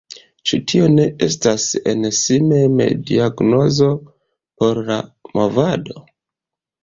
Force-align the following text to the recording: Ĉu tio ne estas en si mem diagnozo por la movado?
Ĉu 0.49 0.57
tio 0.69 0.85
ne 0.93 1.03
estas 1.25 1.65
en 1.91 2.07
si 2.19 2.37
mem 2.53 2.81
diagnozo 3.09 3.89
por 4.63 4.79
la 4.87 4.99
movado? 5.39 6.03